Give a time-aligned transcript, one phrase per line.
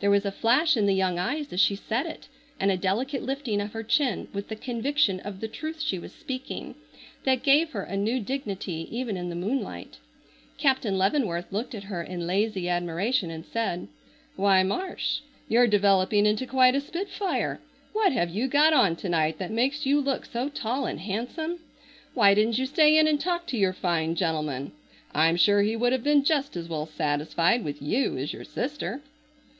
[0.00, 2.26] There was a flash in the young eyes as she said it,
[2.58, 6.12] and a delicate lifting of her chin with the conviction of the truth she was
[6.12, 6.74] speaking,
[7.22, 9.98] that gave her a new dignity even in the moonlight.
[10.58, 13.86] Captain Leavenworth looked at her in lazy admiration and said:
[14.34, 17.60] "Why, Marsh, you're developing into quite a spitfire.
[17.92, 21.60] What have you got on to night that makes you look so tall and handsome?
[22.14, 24.72] Why didn't you stay in and talk to your fine gentleman?
[25.14, 29.02] I'm sure he would have been just as well satisfied with you as your sister."